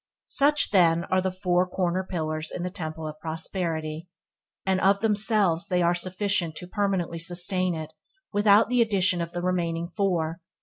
[0.25, 4.07] Such, then, are four corner pillars in the Temple of Prosperity,
[4.65, 7.93] and of themselves they are sufficient to permanently sustain it
[8.33, 10.41] without the addition of the remaining four.